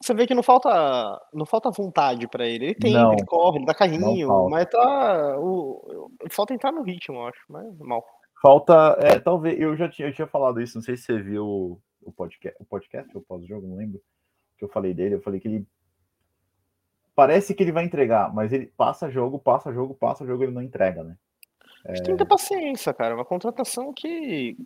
[0.00, 2.66] Você vê que não falta, não falta vontade para ele.
[2.66, 5.38] Ele tem, não, ele corre, ele dá carrinho, mas tá.
[5.38, 8.02] O, falta entrar no ritmo, eu acho, mas mal.
[8.40, 11.80] Falta, é, talvez, eu já tinha, eu tinha falado isso, não sei se você viu
[12.02, 14.00] o podcast, o podcast ou pós-jogo, não lembro,
[14.58, 15.66] que eu falei dele, eu falei que ele
[17.14, 20.62] parece que ele vai entregar, mas ele passa jogo, passa jogo, passa jogo, ele não
[20.62, 21.16] entrega, né?
[21.84, 21.94] É...
[21.94, 23.14] Tem que ter paciência, cara.
[23.14, 24.56] Uma contratação que,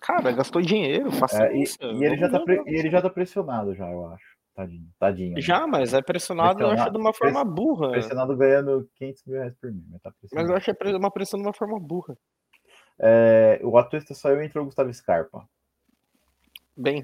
[0.00, 1.78] cara, gastou dinheiro, paciência.
[1.82, 2.62] É, e, e, ele já tá pre...
[2.66, 4.30] e ele já tá pressionado, já, eu acho.
[4.54, 4.88] Tadinho.
[4.98, 5.40] Tadinho né?
[5.40, 7.90] Já, mas é pressionado, pressionado, eu acho, de uma forma burra.
[7.90, 9.84] Pressionado ganhando 500 mil reais por mês.
[9.90, 12.16] Mas, tá mas eu acho que é uma pressão de uma forma burra.
[13.02, 15.48] É, o Atuesta saiu e entrou o Gustavo Scarpa.
[16.76, 17.02] Bem,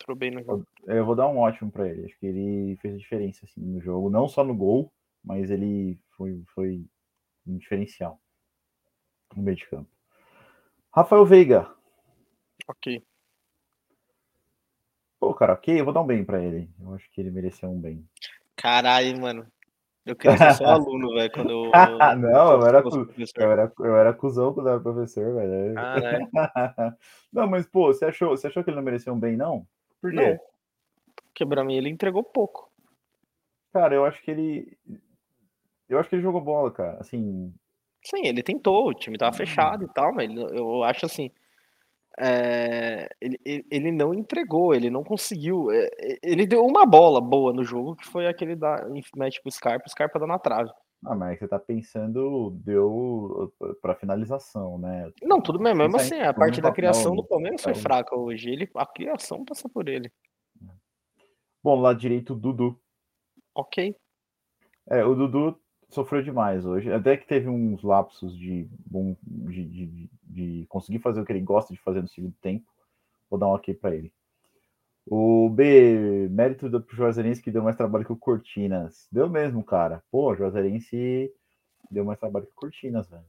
[0.00, 0.66] entrou bem no jogo.
[0.86, 2.04] Eu, vou dar um ótimo para ele.
[2.04, 4.92] Acho que ele fez a diferença assim, no jogo, não só no gol,
[5.24, 6.86] mas ele foi, foi
[7.44, 8.20] um diferencial
[9.34, 9.90] no meio de campo.
[10.92, 11.68] Rafael Veiga.
[12.68, 13.04] Ok.
[15.18, 16.70] Pô, cara, ok, eu vou dar um bem pra ele.
[16.80, 18.08] Eu acho que ele mereceu um bem.
[18.54, 19.46] Caralho, mano.
[20.06, 21.70] Eu queria ser só aluno, velho, quando eu.
[22.16, 25.74] não, eu era, eu, era, eu era cuzão quando era professor, velho.
[25.74, 26.28] Caralho.
[27.32, 29.66] não, mas, pô, você achou, você achou que ele não mereceu um bem, não?
[30.00, 30.16] Por quê?
[30.16, 30.38] Não.
[31.26, 32.70] Porque pra mim ele entregou pouco.
[33.72, 34.78] Cara, eu acho que ele.
[35.88, 36.98] Eu acho que ele jogou bola, cara.
[37.00, 37.52] Assim.
[38.02, 41.30] Sim, ele tentou, o time tava fechado e tal, mas eu acho assim
[42.18, 43.38] é, ele,
[43.70, 45.70] ele não entregou, ele não conseguiu.
[45.70, 45.88] É,
[46.22, 49.90] ele deu uma bola boa no jogo, que foi aquele da mete pro Scarpa, o
[49.90, 50.70] Scarpa dá na trave.
[51.04, 53.52] Ah, mas é você tá pensando, deu
[53.82, 55.10] para finalização, né?
[55.22, 58.50] Não, tudo bem, mesmo assim, a parte da criação do Palmeiras foi fraca hoje.
[58.50, 60.10] Ele, a criação passa por ele.
[61.62, 62.80] Bom, lá direito, o Dudu.
[63.54, 63.94] Ok.
[64.88, 66.92] É, o Dudu sofreu demais hoje.
[66.92, 71.40] Até que teve uns lapsos de, bom, de, de, de, conseguir fazer o que ele
[71.40, 72.66] gosta de fazer no segundo tempo.
[73.30, 74.12] Vou dar um ok para ele.
[75.08, 79.06] O B, mérito do Juazeirense que deu mais trabalho que o Cortinas.
[79.10, 80.02] Deu mesmo, cara.
[80.10, 81.32] Pô, Juazeirense
[81.90, 83.24] deu mais trabalho que o Cortinas, velho.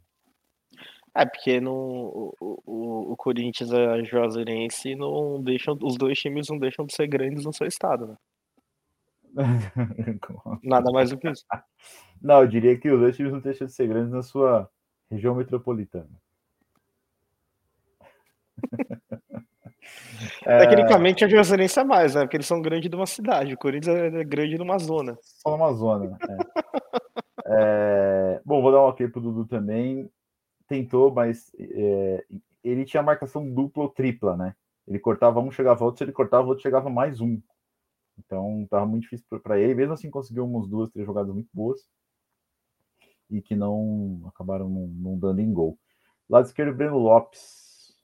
[1.15, 6.47] É, porque no, o, o, o Corinthians e a Juazeirense não deixam, os dois times
[6.47, 8.17] não deixam de ser grandes no seu estado, né?
[10.63, 11.45] Nada mais do que isso.
[12.21, 14.69] Não, eu diria que os dois times não deixam de ser grandes na sua
[15.09, 16.09] região metropolitana.
[20.45, 20.59] é...
[20.59, 22.21] Tecnicamente a Juazeirense é mais, né?
[22.21, 23.53] Porque eles são grandes de uma cidade.
[23.53, 25.17] O Corinthians é grande de uma zona.
[25.21, 26.17] Só numa zona.
[26.27, 26.37] É.
[27.45, 28.41] é...
[28.43, 30.09] Bom, vou dar um ok pro Dudu também.
[30.67, 32.25] Tentou, mas é...
[32.63, 34.55] ele tinha marcação dupla ou tripla, né?
[34.87, 37.39] Ele cortava um, chegava outro, se ele cortava outro, chegava mais um.
[38.17, 39.75] Então estava muito difícil para ele.
[39.75, 41.87] Mesmo assim, conseguiu umas duas, três jogadas muito boas
[43.29, 45.77] e que não acabaram não, não dando em gol.
[46.29, 47.95] Lado esquerdo, Breno Lopes.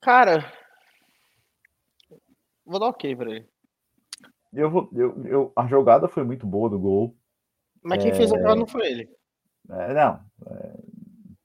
[0.00, 0.52] Cara,
[2.64, 3.48] vou dar ok para ele.
[4.52, 7.16] Eu vou, eu, eu, a jogada foi muito boa do gol.
[7.82, 8.14] Mas quem é...
[8.14, 9.10] fez a jogada não foi ele.
[9.70, 10.76] É, não, é,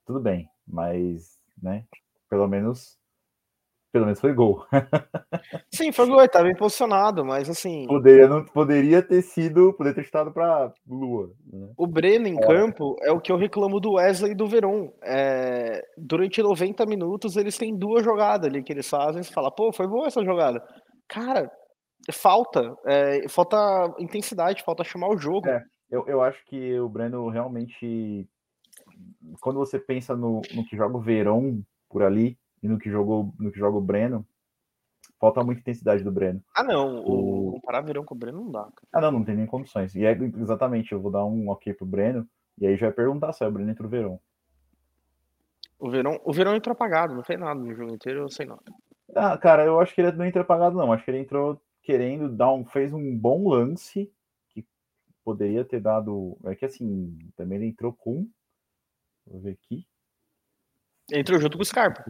[0.06, 1.88] tudo bem, mas, né,
[2.30, 3.00] pelo menos
[3.92, 4.66] pelo menos foi gol.
[5.74, 7.88] Sim, foi gol, estava bem posicionado, mas assim.
[7.88, 11.32] Poderia, não, poderia ter sido, poderia ter estado para Lua.
[11.52, 11.70] Né?
[11.76, 12.42] O Breno em é.
[12.42, 14.90] campo é o que eu reclamo do Wesley e do Verón.
[15.04, 19.24] É, durante 90 minutos eles têm duas jogadas ali que eles fazem.
[19.24, 20.64] Você fala, pô, foi boa essa jogada.
[21.08, 21.52] Cara,
[22.12, 23.58] falta, é, falta
[23.98, 25.48] intensidade, falta chamar o jogo.
[25.48, 28.28] É, eu, eu acho que o Breno realmente,
[29.42, 33.34] quando você pensa no, no que joga o Verón por ali, e no que jogou
[33.40, 34.26] no que joga o Breno,
[35.20, 36.42] falta muita intensidade do Breno.
[36.56, 37.04] Ah, não.
[37.04, 38.64] O, comparar Verão com o Breno não dá.
[38.64, 38.88] Cara.
[38.94, 39.96] Ah, não, não tem nem condições.
[39.96, 43.34] E é exatamente, eu vou dar um ok pro Breno, e aí já vai perguntar
[43.34, 44.20] se é o Breno entre o Verão.
[45.80, 48.62] O Verão, o Verão entrou apagado, não fez nada no jogo inteiro, eu sei nada.
[49.16, 50.92] Ah, cara, eu acho que ele não entrou apagado, não.
[50.92, 52.66] Acho que ele entrou querendo dar um.
[52.66, 54.12] fez um bom lance
[54.50, 54.66] que
[55.24, 56.38] poderia ter dado.
[56.46, 58.28] É que assim, também ele entrou com.
[59.26, 59.88] Vou ver aqui.
[61.12, 62.06] Entrou junto com o Scarpa.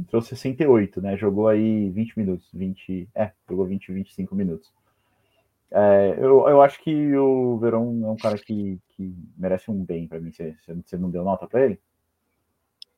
[0.00, 1.16] Entrou 68, né?
[1.16, 2.48] Jogou aí 20 minutos.
[2.52, 4.72] 20, é, jogou 20, 25 minutos.
[5.70, 10.08] É, eu, eu acho que o Verão é um cara que, que merece um bem
[10.08, 10.32] para mim.
[10.32, 11.80] Você, você não deu nota para ele?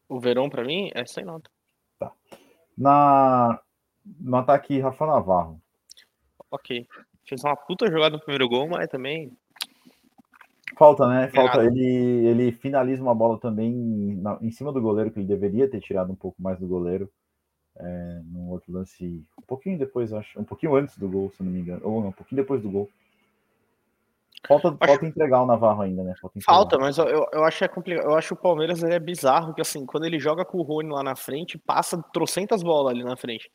[0.08, 1.50] O Verão, para mim, é sem nota.
[1.98, 2.12] Tá.
[2.76, 3.60] Na,
[4.04, 5.60] no ataque, Rafa Navarro.
[6.50, 6.86] Ok.
[7.24, 9.36] Fez uma puta jogada no primeiro gol, mas também
[10.76, 11.28] Falta, né?
[11.28, 11.64] Falta.
[11.64, 13.72] Ele, ele finaliza uma bola também
[14.20, 17.10] na, em cima do goleiro, que ele deveria ter tirado um pouco mais do goleiro.
[17.76, 20.38] É, num outro lance, um pouquinho depois, acho.
[20.38, 21.80] Um pouquinho antes do gol, se não me engano.
[21.84, 22.88] Ou não, um pouquinho depois do gol.
[24.46, 24.78] Falta, acho...
[24.78, 26.14] falta entregar o Navarro ainda, né?
[26.20, 28.04] Falta, falta mas eu, eu acho é complicado.
[28.06, 31.02] Eu acho o Palmeiras é bizarro, que assim, quando ele joga com o Rony lá
[31.02, 33.50] na frente, passa trocentas bolas ali na frente.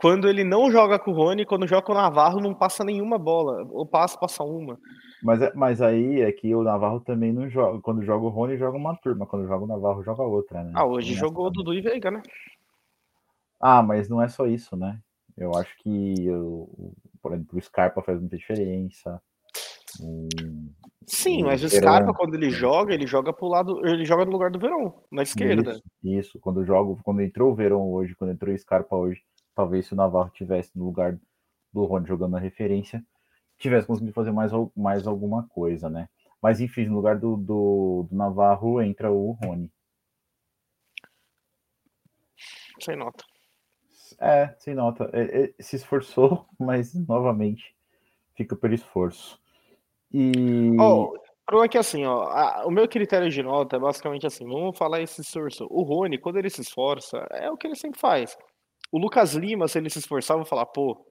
[0.00, 3.18] Quando ele não joga com o Rony, quando joga com o Navarro, não passa nenhuma
[3.18, 3.66] bola.
[3.72, 4.78] Ou passa, passa uma.
[5.20, 7.80] Mas, é, mas aí é que o Navarro também não joga.
[7.80, 9.26] Quando joga o Rony, joga uma turma.
[9.26, 10.70] Quando joga o Navarro, joga outra, né?
[10.72, 12.22] Ah, hoje jogou o Dudu e Veiga, né?
[13.60, 15.00] Ah, mas não é só isso, né?
[15.36, 19.20] Eu acho que, eu, por exemplo, o Scarpa faz muita diferença.
[21.08, 23.84] Sim, mas o Scarpa, quando ele joga, ele joga pro lado.
[23.84, 25.72] Ele joga no lugar do Verão, na esquerda.
[25.72, 26.38] Isso, isso.
[26.38, 29.20] quando jogo, quando entrou o Verão hoje, quando entrou o Scarpa hoje,
[29.58, 31.18] talvez se o Navarro tivesse no lugar
[31.72, 33.04] do Rony jogando na referência,
[33.58, 36.08] tivesse conseguido fazer mais, mais alguma coisa, né?
[36.40, 39.68] Mas enfim, no lugar do, do, do Navarro entra o Rony.
[42.80, 43.24] Sem nota.
[44.20, 45.10] É, sem nota.
[45.12, 47.74] É, é, se esforçou, mas novamente
[48.36, 49.40] fica pelo esforço.
[50.12, 50.76] E.
[50.78, 51.18] Oh,
[51.52, 54.78] o é que assim, ó, a, o meu critério de nota é basicamente assim: vamos
[54.78, 55.66] falar esse esforço.
[55.68, 58.38] O Rony, quando ele se esforça, é o que ele sempre faz.
[58.90, 61.06] O Lucas Lima, se ele se esforçar, eu vou falar, pô,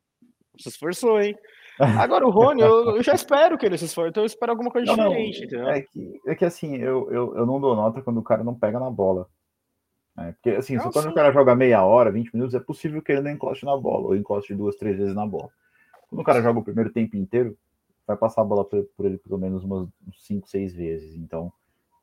[0.58, 1.38] se esforçou, hein?
[1.80, 4.72] Agora o Rony, eu, eu, já espero que ele se esforce, então eu espero alguma
[4.72, 5.70] coisa não, diferente, entendeu?
[5.70, 8.56] É que, é que assim, eu, eu, eu não dou nota quando o cara não
[8.56, 9.28] pega na bola.
[10.16, 10.34] Né?
[10.34, 11.12] Porque assim, não, quando sim.
[11.12, 14.08] o cara joga meia hora, 20 minutos, é possível que ele não encoste na bola,
[14.08, 15.50] ou encoste duas, três vezes na bola.
[16.10, 17.56] Quando o cara joga o primeiro tempo inteiro,
[18.08, 19.88] vai passar a bola por, por ele pelo menos umas
[20.26, 21.16] 5, 6 vezes.
[21.16, 21.54] Então,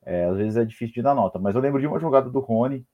[0.05, 1.37] é, às vezes é difícil de dar nota.
[1.37, 2.85] Mas eu lembro de uma jogada do Rony,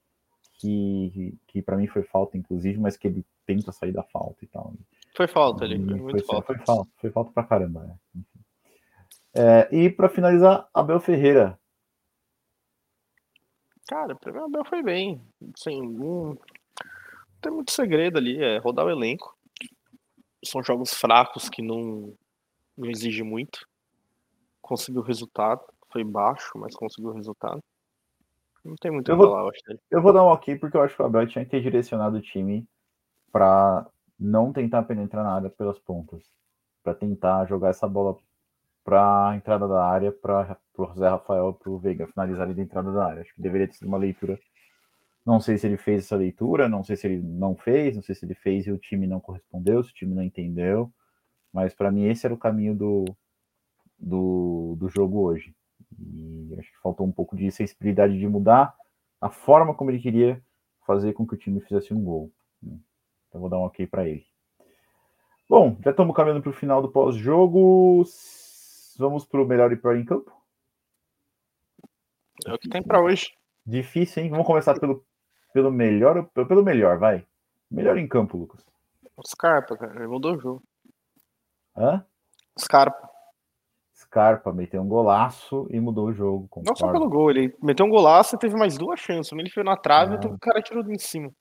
[0.62, 4.48] que, que, para mim foi falta, inclusive, mas que ele tenta sair da falta e
[4.48, 4.74] tal.
[5.16, 6.46] Foi falta ali, foi muito falta.
[6.46, 8.00] Foi falta, foi falta pra caramba.
[8.14, 8.24] Né?
[9.34, 11.60] É, e para finalizar, Abel Ferreira.
[13.88, 15.22] Cara, para mim o Abel foi bem.
[15.58, 16.38] Assim, não
[17.42, 19.36] tem muito segredo ali, é rodar o elenco.
[20.46, 22.14] São jogos fracos que não,
[22.78, 23.68] não exigem muito.
[24.62, 27.62] Conseguiu o resultado, foi baixo, mas conseguiu o resultado.
[28.64, 29.62] Não tem muito eu vou, falar, eu acho.
[29.90, 32.18] Eu vou dar um ok, porque eu acho que o Abel tinha que ter direcionado
[32.18, 32.68] o time
[33.32, 33.88] para
[34.20, 36.24] não tentar penetrar na área pelas pontas,
[36.84, 38.18] para tentar jogar essa bola
[38.84, 42.62] para a entrada da área, para o Zé Rafael para o Veiga finalizar ali da
[42.62, 43.22] entrada da área.
[43.22, 44.40] Acho que deveria ter sido uma leitura
[45.26, 48.16] Não sei se ele fez essa leitura, não sei se ele não fez, não sei
[48.16, 50.92] se ele fez e o time não correspondeu, se o time não entendeu.
[51.54, 53.06] Mas para mim esse era o caminho do,
[54.00, 55.56] do, do jogo hoje.
[56.02, 58.76] E acho que faltou um pouco de sensibilidade de mudar
[59.20, 60.44] a forma como ele queria
[60.86, 62.32] fazer com que o time fizesse um gol.
[62.64, 64.26] Então vou dar um ok para ele.
[65.48, 68.04] Bom, já estamos caminhando para o final do pós-jogo.
[68.98, 70.32] Vamos para o melhor e pior em campo?
[72.46, 73.32] É o que tem para hoje.
[73.66, 74.30] Difícil, hein?
[74.30, 75.06] Vamos começar pelo,
[75.54, 77.26] pelo melhor, pelo melhor, vai.
[77.70, 78.66] Melhor em campo, Lucas.
[79.28, 80.64] Scarpa, cara, ele mudou o jogo.
[81.78, 82.04] Hã?
[82.58, 83.11] Scarpa.
[84.12, 86.46] Scarpa meteu um golaço e mudou o jogo.
[86.50, 86.70] Concordo.
[86.70, 89.32] Não só pelo gol, ele meteu um golaço e teve mais duas chances.
[89.32, 90.20] Ele foi na trave é.
[90.22, 91.32] e o cara tirou de em cima.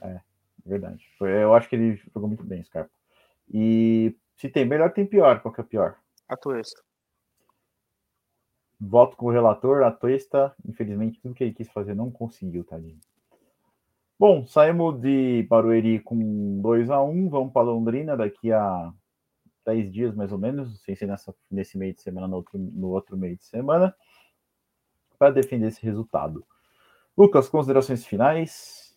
[0.00, 0.18] É,
[0.66, 1.06] verdade.
[1.16, 2.90] Foi, eu acho que ele jogou muito bem, Scarpa.
[3.48, 5.40] E se tem melhor, tem pior.
[5.40, 5.94] Qual que é pior?
[6.28, 6.82] A Tuesta.
[8.80, 9.84] Voto com o relator.
[9.84, 12.98] A Tuesta, infelizmente, tudo que ele quis fazer não conseguiu, tadinho.
[14.18, 18.92] Bom, saímos de Barueri com 2 a 1 Vamos para Londrina daqui a
[19.64, 22.88] 10 dias, mais ou menos, sem ser nessa, nesse meio de semana, no outro, no
[22.88, 23.94] outro meio de semana,
[25.18, 26.44] para defender esse resultado.
[27.16, 28.96] Lucas, considerações finais?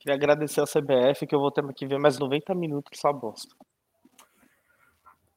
[0.00, 3.54] Queria agradecer ao CBF que eu vou ter que ver mais 90 minutos dessa bosta.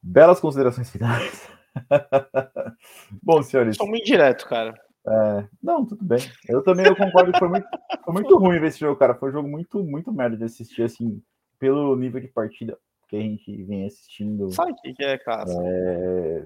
[0.02, 1.48] Belas considerações finais.
[3.22, 3.76] Bom, senhores.
[3.76, 4.74] Sou muito direto, cara.
[5.06, 6.18] É, não, tudo bem.
[6.48, 7.68] Eu também eu concordo que foi muito,
[8.04, 9.14] foi muito ruim ver esse jogo, cara.
[9.14, 11.22] Foi um jogo muito, muito merda de assistir, assim,
[11.58, 12.78] pelo nível de partida
[13.10, 14.52] que a gente vem assistindo.
[14.52, 15.50] Sabe o que é, cara?
[15.50, 16.44] É...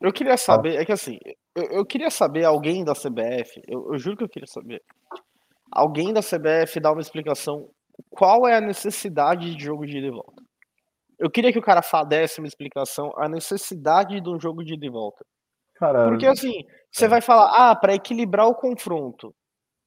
[0.00, 1.18] Eu queria saber, é que assim,
[1.54, 4.80] eu, eu queria saber alguém da CBF, eu, eu, juro que eu queria saber.
[5.72, 7.68] Alguém da CBF dar uma explicação
[8.10, 10.42] qual é a necessidade de jogo de ida e volta.
[11.18, 14.86] Eu queria que o cara desse uma explicação a necessidade de um jogo de ida
[14.86, 15.24] e volta.
[15.74, 17.08] Cara, Porque assim, você é.
[17.08, 19.34] vai falar, ah, para equilibrar o confronto,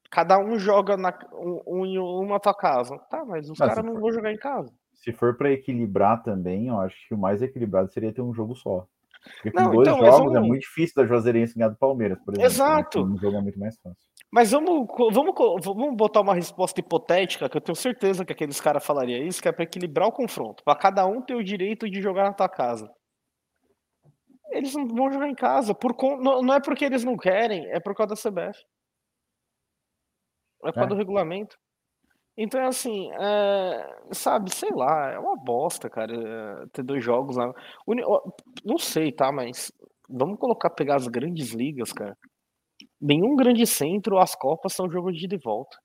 [0.10, 2.98] cada um joga na, um, em uma tua casa.
[3.10, 4.72] Tá, mas os caras não vão jogar em casa.
[4.93, 8.56] Se for para equilibrar também, eu acho que o mais equilibrado seria ter um jogo
[8.56, 8.86] só.
[9.34, 12.34] Porque com não, dois então, jogos é muito difícil da Juazeirense ganhar do Palmeiras, por
[12.34, 12.48] exemplo.
[12.48, 13.04] Exato.
[13.04, 14.10] Um jogo é muito mais fácil.
[14.32, 15.34] Mas vamos, vamos,
[15.65, 19.48] vamos botar uma resposta hipotética, que eu tenho certeza que aqueles caras falariam isso, que
[19.48, 22.48] é para equilibrar o confronto, para cada um ter o direito de jogar na tua
[22.48, 22.89] casa.
[24.52, 27.95] Eles não vão jogar em casa, por, não é porque eles não querem, é por
[27.95, 28.60] causa da CBF.
[30.65, 30.88] É por é.
[30.88, 31.58] do regulamento.
[32.38, 37.54] Então, assim, é, sabe, sei lá, é uma bosta, cara, é, ter dois jogos lá.
[38.63, 39.72] Não sei, tá, mas
[40.10, 42.17] vamos colocar, pegar as grandes ligas, cara.
[43.00, 45.78] Nenhum grande centro, as Copas são jogos de ida e volta.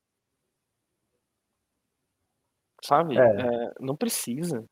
[2.82, 3.18] Sabe?
[3.18, 3.22] É.
[3.22, 4.64] É, não precisa.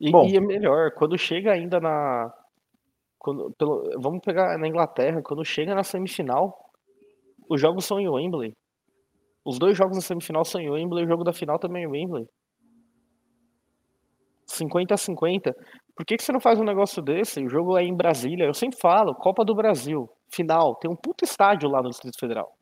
[0.00, 2.32] E, e, é melhor, quando chega ainda na.
[3.18, 6.65] Quando, pelo, vamos pegar na Inglaterra, quando chega na semifinal,
[7.48, 8.52] os jogos são em Wembley.
[9.44, 11.90] Os dois jogos da semifinal são em Wembley, o jogo da final também é em
[11.90, 12.26] Wembley.
[14.46, 15.54] 50 a 50.
[15.94, 17.44] Por que, que você não faz um negócio desse?
[17.44, 18.44] O jogo é em Brasília.
[18.44, 20.76] Eu sempre falo, Copa do Brasil, final.
[20.76, 22.56] Tem um puto estádio lá no Distrito Federal.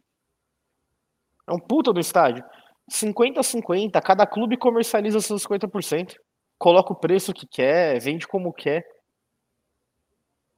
[1.49, 2.44] É um puta do estádio.
[2.88, 4.01] 50 a 50.
[4.01, 6.16] Cada clube comercializa seus 50%.
[6.59, 8.87] Coloca o preço que quer, vende como quer.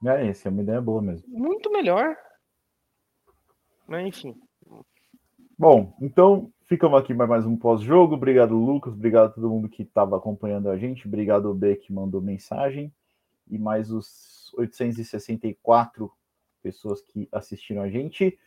[0.05, 1.27] É, essa é uma ideia boa mesmo.
[1.27, 2.15] Muito melhor.
[3.87, 4.35] Mas enfim.
[5.57, 8.15] Bom, então ficamos aqui mais um pós-jogo.
[8.15, 8.93] Obrigado, Lucas.
[8.93, 11.07] Obrigado a todo mundo que estava acompanhando a gente.
[11.07, 12.93] Obrigado, B, que mandou mensagem.
[13.49, 16.11] E mais os 864
[16.61, 18.37] pessoas que assistiram a gente.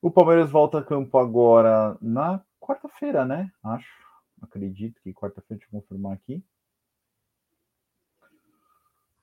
[0.00, 3.52] O Palmeiras volta a campo agora na quarta-feira, né?
[3.62, 4.02] Acho.
[4.40, 6.42] Acredito que quarta-feira, deixa eu confirmar aqui.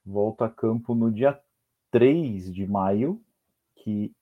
[0.06, 1.40] Volta a campo no dia
[1.92, 3.22] 3 de maio,
[3.76, 4.14] que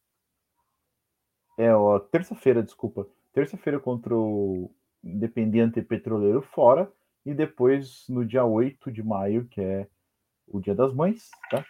[1.60, 3.06] é, ó, terça-feira, desculpa.
[3.34, 4.72] Terça-feira contra o
[5.04, 6.89] Independiente Petroleiro fora.
[7.26, 9.88] E depois no dia 8 de maio, que é
[10.48, 11.65] o Dia das Mães, tá?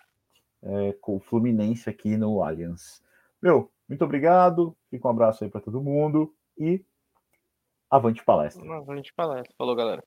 [0.61, 3.03] É, com o Fluminense aqui no Allianz.
[3.41, 4.77] Meu, muito obrigado.
[4.91, 6.85] Fica um abraço aí para todo mundo e
[7.89, 8.63] avante palestra.
[8.75, 9.55] Avante palestra.
[9.57, 10.03] Falou, galera.